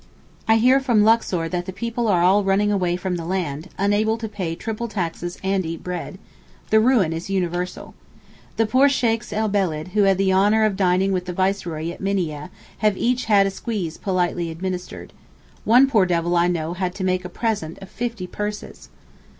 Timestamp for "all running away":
2.23-2.95